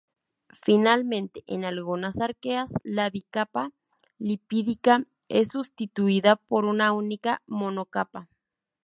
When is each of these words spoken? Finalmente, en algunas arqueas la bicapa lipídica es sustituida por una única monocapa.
Finalmente, 0.59 1.43
en 1.45 1.63
algunas 1.63 2.21
arqueas 2.21 2.73
la 2.81 3.11
bicapa 3.11 3.69
lipídica 4.17 5.05
es 5.29 5.49
sustituida 5.49 6.37
por 6.37 6.65
una 6.65 6.91
única 6.91 7.43
monocapa. 7.45 8.27